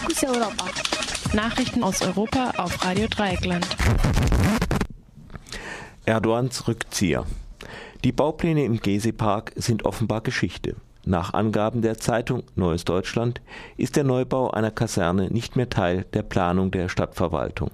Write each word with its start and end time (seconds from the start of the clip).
Fokus 0.00 0.24
Europa. 0.24 0.64
Nachrichten 1.34 1.82
aus 1.82 2.00
Europa 2.00 2.52
auf 2.56 2.82
Radio 2.82 3.06
Dreieckland. 3.06 3.66
Erdogans 6.06 6.66
Rückzieher. 6.66 7.26
Die 8.02 8.12
Baupläne 8.12 8.64
im 8.64 8.80
Gezi-Park 8.80 9.52
sind 9.56 9.84
offenbar 9.84 10.22
Geschichte. 10.22 10.76
Nach 11.04 11.34
Angaben 11.34 11.82
der 11.82 11.98
Zeitung 11.98 12.44
Neues 12.54 12.84
Deutschland 12.84 13.42
ist 13.76 13.96
der 13.96 14.04
Neubau 14.04 14.50
einer 14.50 14.70
Kaserne 14.70 15.28
nicht 15.28 15.56
mehr 15.56 15.68
Teil 15.68 16.06
der 16.14 16.22
Planung 16.22 16.70
der 16.70 16.88
Stadtverwaltung. 16.88 17.70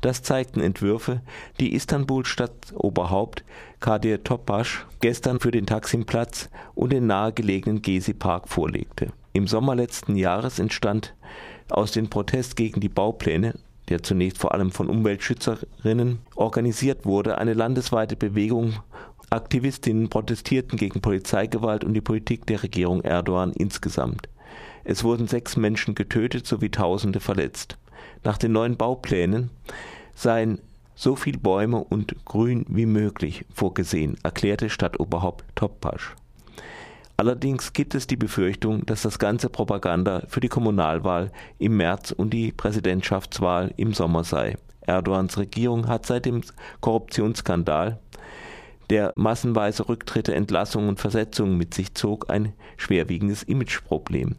Das 0.00 0.22
zeigten 0.22 0.60
Entwürfe, 0.60 1.20
die 1.60 1.74
Istanbul-Stadtoberhaupt 1.74 3.44
Kadir 3.78 4.24
Topbaş 4.24 4.84
gestern 4.98 5.38
für 5.38 5.52
den 5.52 5.66
Taksimplatz 5.66 6.50
und 6.74 6.92
den 6.92 7.06
nahegelegenen 7.06 7.82
Gezi-Park 7.82 8.48
vorlegte. 8.48 9.12
Im 9.38 9.46
Sommer 9.46 9.76
letzten 9.76 10.16
Jahres 10.16 10.58
entstand 10.58 11.14
aus 11.70 11.92
dem 11.92 12.10
Protest 12.10 12.56
gegen 12.56 12.80
die 12.80 12.88
Baupläne, 12.88 13.54
der 13.88 14.02
zunächst 14.02 14.38
vor 14.38 14.52
allem 14.52 14.72
von 14.72 14.88
Umweltschützerinnen 14.88 16.18
organisiert 16.34 17.06
wurde, 17.06 17.38
eine 17.38 17.54
landesweite 17.54 18.16
Bewegung 18.16 18.80
Aktivistinnen 19.30 20.08
protestierten 20.08 20.76
gegen 20.76 21.00
Polizeigewalt 21.00 21.84
und 21.84 21.94
die 21.94 22.00
Politik 22.00 22.46
der 22.46 22.64
Regierung 22.64 23.02
Erdogan 23.02 23.52
insgesamt. 23.52 24.28
Es 24.82 25.04
wurden 25.04 25.28
sechs 25.28 25.56
Menschen 25.56 25.94
getötet 25.94 26.44
sowie 26.44 26.70
Tausende 26.70 27.20
verletzt. 27.20 27.78
Nach 28.24 28.38
den 28.38 28.50
neuen 28.50 28.76
Bauplänen 28.76 29.50
seien 30.16 30.58
so 30.96 31.14
viel 31.14 31.38
Bäume 31.38 31.84
und 31.84 32.24
Grün 32.24 32.66
wie 32.68 32.86
möglich 32.86 33.44
vorgesehen, 33.54 34.18
erklärte 34.24 34.68
Stadtoberhaupt 34.68 35.44
Toppasch. 35.54 36.16
Allerdings 37.20 37.72
gibt 37.72 37.96
es 37.96 38.06
die 38.06 38.16
Befürchtung, 38.16 38.86
dass 38.86 39.02
das 39.02 39.18
ganze 39.18 39.48
Propaganda 39.48 40.22
für 40.28 40.38
die 40.38 40.48
Kommunalwahl 40.48 41.32
im 41.58 41.76
März 41.76 42.12
und 42.12 42.30
die 42.30 42.52
Präsidentschaftswahl 42.52 43.74
im 43.76 43.92
Sommer 43.92 44.22
sei. 44.22 44.56
Erdogans 44.82 45.36
Regierung 45.36 45.88
hat 45.88 46.06
seit 46.06 46.26
dem 46.26 46.42
Korruptionsskandal 46.80 47.98
der 48.88 49.12
massenweise 49.16 49.88
Rücktritte, 49.88 50.32
Entlassungen 50.32 50.88
und 50.88 51.00
Versetzungen 51.00 51.58
mit 51.58 51.74
sich 51.74 51.92
zog, 51.92 52.30
ein 52.30 52.52
schwerwiegendes 52.76 53.42
Imageproblem. 53.42 54.36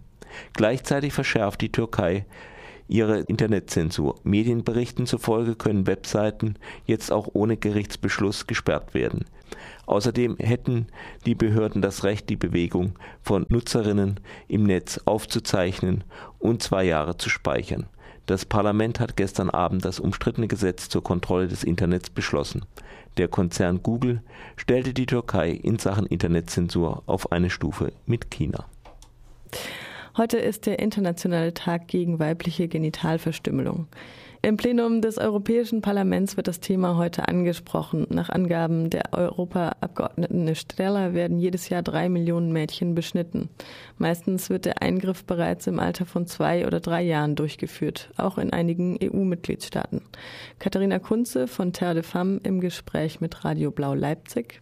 Gleichzeitig 0.53 1.11
verschärft 1.11 1.59
die 1.59 1.73
Türkei 1.73 2.25
ihre 2.89 3.19
Internetzensur. 3.21 4.15
Medienberichten 4.23 5.05
zufolge 5.05 5.55
können 5.55 5.87
Webseiten 5.87 6.55
jetzt 6.85 7.11
auch 7.11 7.29
ohne 7.33 7.55
Gerichtsbeschluss 7.55 8.47
gesperrt 8.47 8.93
werden. 8.93 9.25
Außerdem 9.85 10.37
hätten 10.37 10.87
die 11.25 11.35
Behörden 11.35 11.81
das 11.81 12.03
Recht, 12.03 12.29
die 12.29 12.35
Bewegung 12.35 12.93
von 13.21 13.45
Nutzerinnen 13.49 14.19
im 14.47 14.63
Netz 14.63 14.99
aufzuzeichnen 15.05 16.03
und 16.37 16.61
zwei 16.61 16.83
Jahre 16.83 17.17
zu 17.17 17.29
speichern. 17.29 17.87
Das 18.25 18.45
Parlament 18.45 18.99
hat 18.99 19.17
gestern 19.17 19.49
Abend 19.49 19.83
das 19.85 19.99
umstrittene 19.99 20.47
Gesetz 20.47 20.89
zur 20.89 21.03
Kontrolle 21.03 21.47
des 21.47 21.63
Internets 21.63 22.11
beschlossen. 22.11 22.63
Der 23.17 23.27
Konzern 23.27 23.81
Google 23.81 24.21
stellte 24.55 24.93
die 24.93 25.07
Türkei 25.07 25.49
in 25.49 25.79
Sachen 25.79 26.05
Internetzensur 26.05 27.01
auf 27.07 27.31
eine 27.31 27.49
Stufe 27.49 27.91
mit 28.05 28.29
China. 28.29 28.65
Heute 30.19 30.37
ist 30.37 30.65
der 30.65 30.79
internationale 30.79 31.53
Tag 31.53 31.87
gegen 31.87 32.19
weibliche 32.19 32.67
Genitalverstümmelung. 32.67 33.87
Im 34.41 34.57
Plenum 34.57 34.99
des 34.99 35.17
Europäischen 35.17 35.81
Parlaments 35.81 36.35
wird 36.35 36.49
das 36.49 36.59
Thema 36.59 36.97
heute 36.97 37.29
angesprochen. 37.29 38.05
Nach 38.09 38.29
Angaben 38.29 38.89
der 38.89 39.13
Europaabgeordneten 39.13 40.45
Estrella 40.49 41.13
werden 41.13 41.39
jedes 41.39 41.69
Jahr 41.69 41.83
drei 41.83 42.09
Millionen 42.09 42.51
Mädchen 42.51 42.95
beschnitten. 42.95 43.47
Meistens 43.97 44.49
wird 44.49 44.65
der 44.65 44.81
Eingriff 44.81 45.23
bereits 45.23 45.67
im 45.67 45.79
Alter 45.79 46.05
von 46.05 46.27
zwei 46.27 46.67
oder 46.67 46.81
drei 46.81 47.01
Jahren 47.01 47.35
durchgeführt, 47.35 48.11
auch 48.17 48.37
in 48.37 48.51
einigen 48.51 48.99
EU-Mitgliedstaaten. 49.01 50.01
Katharina 50.59 50.99
Kunze 50.99 51.47
von 51.47 51.71
Terre 51.71 51.93
de 51.93 52.03
Femme 52.03 52.41
im 52.43 52.59
Gespräch 52.59 53.21
mit 53.21 53.45
Radio 53.45 53.71
Blau 53.71 53.93
Leipzig. 53.93 54.59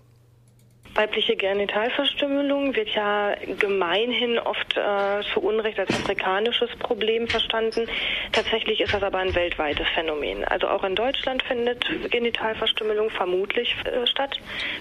Weibliche 0.95 1.35
Genitalverstümmelung 1.35 2.75
wird 2.75 2.89
ja 2.89 3.35
gemeinhin 3.59 4.39
oft 4.39 4.75
äh, 4.77 5.21
zu 5.33 5.41
Unrecht 5.41 5.79
als 5.79 5.89
afrikanisches 5.89 6.69
Problem 6.79 7.27
verstanden. 7.27 7.87
Tatsächlich 8.31 8.81
ist 8.81 8.93
das 8.93 9.03
aber 9.03 9.19
ein 9.19 9.35
weltweites 9.35 9.87
Phänomen. 9.93 10.43
Also 10.45 10.67
auch 10.67 10.83
in 10.83 10.95
Deutschland 10.95 11.43
findet 11.43 11.85
Genitalverstümmelung 12.09 13.09
vermutlich 13.11 13.75
äh, 13.85 14.07
statt. 14.07 14.39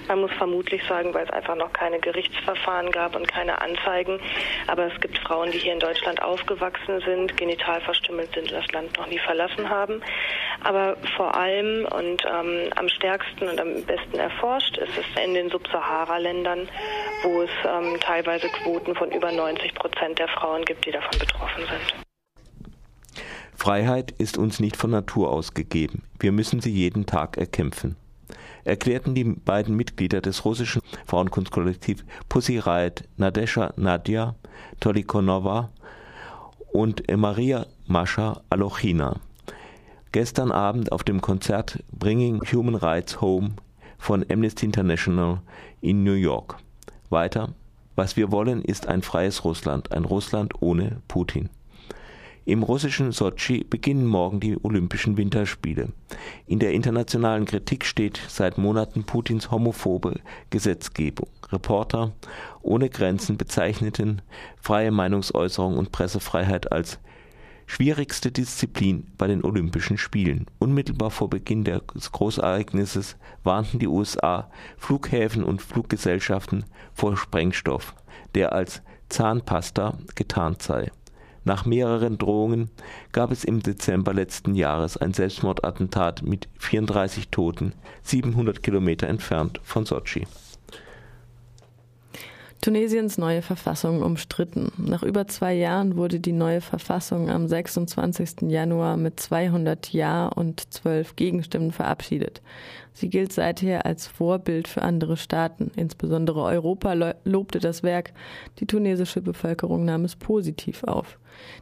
Man 0.09 0.23
muss 0.23 0.33
vermutlich 0.33 0.83
sagen, 0.85 1.13
weil 1.13 1.25
es 1.25 1.31
einfach 1.31 1.57
noch 1.57 1.73
keine 1.73 1.99
Gerichtsverfahren 1.99 2.91
gab 2.93 3.15
und 3.15 3.29
keine 3.29 3.61
Anzeigen. 3.61 4.19
Aber 4.67 4.87
es 4.93 5.01
gibt 5.01 5.19
Frauen, 5.19 5.51
die 5.51 5.59
hier 5.59 5.75
in 5.75 5.81
Deutschland 5.81 6.23
aufgewachsen 6.23 7.01
sind, 7.01 7.37
genital 7.37 7.81
verstümmelt 7.83 8.33
sind, 8.33 8.51
das 8.51 8.67
Land 8.73 8.97
noch 8.97 9.07
nie 9.07 9.19
verlassen 9.19 9.69
haben. 9.69 10.01
Aber 10.67 10.97
vor 11.17 11.33
allem 11.37 11.85
und 11.85 12.25
ähm, 12.25 12.73
am 12.75 12.89
stärksten 12.89 13.49
und 13.49 13.61
am 13.61 13.85
besten 13.85 14.17
erforscht 14.17 14.77
ist 14.79 14.99
es 14.99 15.25
in 15.25 15.35
den 15.35 15.49
Subsahara-Ländern, 15.49 16.69
wo 17.23 17.43
es 17.43 17.51
ähm, 17.65 18.01
teilweise 18.01 18.49
Quoten 18.49 18.97
von 18.97 19.13
über 19.13 19.31
90 19.31 19.77
Prozent 19.77 20.19
der 20.19 20.27
Frauen 20.27 20.65
gibt, 20.65 20.85
die 20.85 20.91
davon 20.91 21.21
betroffen 21.21 21.63
sind. 21.71 23.23
Freiheit 23.55 24.11
ist 24.19 24.39
uns 24.39 24.59
nicht 24.59 24.77
von 24.77 24.91
Natur 24.91 25.31
aus 25.31 25.55
gegeben. 25.55 26.03
Wir 26.19 26.33
müssen 26.33 26.61
sie 26.61 26.73
jeden 26.73 27.07
Tag 27.07 27.37
erkämpfen. 27.37 27.95
Erklärten 28.65 29.15
die 29.15 29.23
beiden 29.23 29.77
Mitglieder 29.77 30.21
des 30.21 30.45
russischen 30.45 30.83
Frauenkunstkollektivs 31.07 32.05
Pussy 32.29 32.59
Riot 32.59 33.05
Nadesha 33.19 33.73
Nadia 33.77 34.35
Tolikonova 34.81 35.71
und 36.73 37.09
Maria 37.17 37.67
Mascha 37.87 38.41
Alochina 38.51 39.21
gestern 40.17 40.51
Abend 40.51 40.93
auf 40.93 41.05
dem 41.05 41.21
Konzert 41.21 41.85
Bringing 41.93 42.41
Human 42.51 42.75
Rights 42.75 43.21
Home 43.21 43.51
von 43.99 44.25
Amnesty 44.31 44.65
International 44.65 45.43
in 45.83 46.05
New 46.05 46.15
York. 46.15 46.57
Weiter, 47.11 47.51
was 47.97 48.17
wir 48.17 48.33
wollen, 48.33 48.63
ist 48.63 48.87
ein 48.87 49.03
freies 49.03 49.45
Russland, 49.45 49.93
ein 49.93 50.07
Russland 50.07 50.55
ohne 50.63 51.03
Putin. 51.07 51.51
Im 52.47 52.63
russischen 52.63 53.13
Sotschi 53.13 53.63
beginnen 53.63 54.07
morgen 54.07 54.41
die 54.41 54.57
Olympischen 54.65 55.19
Winterspiele. 55.19 55.91
In 56.47 56.61
der 56.61 56.73
internationalen 56.73 57.45
Kritik 57.45 57.85
steht 57.85 58.19
seit 58.27 58.57
Monaten 58.57 59.05
Putins 59.05 59.51
homophobe 59.51 60.15
Gesetzgebung. 60.49 61.29
Reporter 61.53 62.13
ohne 62.63 62.89
Grenzen 62.89 63.37
bezeichneten 63.37 64.23
freie 64.59 64.93
Meinungsäußerung 64.93 65.77
und 65.77 65.93
Pressefreiheit 65.93 66.73
als 66.73 67.01
schwierigste 67.67 68.31
Disziplin 68.31 69.07
bei 69.19 69.27
den 69.27 69.45
Olympischen 69.45 69.99
Spielen. 69.99 70.47
Unmittelbar 70.59 71.11
vor 71.11 71.29
Beginn 71.29 71.65
des 71.65 72.13
Großereignisses 72.13 73.17
warnten 73.45 73.79
die 73.79 73.89
USA 73.89 74.51
Flughäfen 74.79 75.45
und 75.45 75.61
Fluggesellschaften 75.61 76.65
vor 76.95 77.17
Sprengstoff, 77.17 77.95
der 78.35 78.53
als 78.53 78.83
Zahnpasta 79.09 79.99
getarnt 80.15 80.63
sei. 80.63 80.91
Nach 81.45 81.65
mehreren 81.65 82.19
Drohungen 82.19 82.71
gab 83.13 83.31
es 83.31 83.45
im 83.45 83.63
Dezember 83.63 84.13
letzten 84.13 84.57
Jahres 84.57 84.97
ein 84.97 85.13
Selbstmordattentat 85.13 86.23
mit 86.23 86.49
34 86.59 87.29
Toten, 87.29 87.73
700 88.03 88.65
Kilometer 88.65 89.07
entfernt 89.07 89.61
von 89.63 89.87
Sochi. 89.87 90.27
Tunesiens 92.67 93.17
neue 93.17 93.43
Verfassung 93.43 94.03
umstritten. 94.03 94.73
Nach 94.77 95.05
über 95.05 95.29
zwei 95.29 95.55
Jahren 95.55 95.97
wurde 95.97 96.19
die 96.19 96.33
neue 96.33 96.61
Verfassung 96.61 97.31
am 97.31 97.47
26. 97.47 98.51
Januar 98.51 98.97
mit 98.97 99.21
200 99.21 99.93
Ja 99.93 100.27
und 100.27 100.75
12 100.75 101.15
Gegenstimmen 101.15 101.71
verabschiedet. 101.71 102.43
Sie 102.93 103.09
gilt 103.09 103.33
seither 103.33 103.87
als 103.87 104.09
Vorbild 104.09 104.67
für 104.67 104.83
andere 104.83 105.17
Staaten. 105.17 105.71
Insbesondere 105.77 106.43
Europa 106.43 107.15
lobte 107.23 107.61
das 107.61 107.85
Werk. 107.85 108.13
Die 108.59 108.67
tunesische 108.67 109.21
Bevölkerung 109.21 109.85
nahm 109.85 110.05
es 110.05 110.17
positiv 110.17 110.83
auf. 110.83 111.21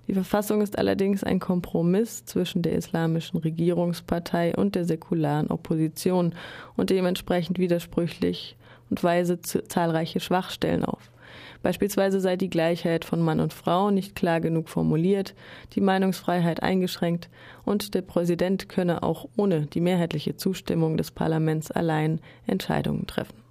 Die 0.09 0.15
Verfassung 0.15 0.63
ist 0.63 0.79
allerdings 0.79 1.23
ein 1.23 1.39
Kompromiss 1.39 2.25
zwischen 2.25 2.63
der 2.63 2.73
islamischen 2.73 3.41
Regierungspartei 3.41 4.57
und 4.57 4.75
der 4.75 4.87
säkularen 4.87 5.49
Opposition 5.49 6.35
und 6.77 6.89
dementsprechend 6.89 7.59
widersprüchlich 7.59 8.57
und 8.91 9.03
weise 9.03 9.41
zahlreiche 9.41 10.21
Schwachstellen 10.21 10.85
auf. 10.85 11.11
Beispielsweise 11.63 12.21
sei 12.21 12.37
die 12.37 12.51
Gleichheit 12.51 13.07
von 13.07 13.23
Mann 13.23 13.41
und 13.41 13.55
Frau 13.55 13.91
nicht 13.91 14.15
klar 14.15 14.41
genug 14.41 14.69
formuliert, 14.69 15.35
die 15.73 15.81
Meinungsfreiheit 15.81 16.63
eingeschränkt 16.63 17.31
und 17.65 17.95
der 17.95 18.03
Präsident 18.03 18.69
könne 18.69 19.03
auch 19.03 19.27
ohne 19.37 19.63
die 19.63 19.81
mehrheitliche 19.81 20.37
Zustimmung 20.37 20.99
des 20.99 21.11
Parlaments 21.11 21.71
allein 21.71 22.21
Entscheidungen 22.47 23.07
treffen. 23.07 23.44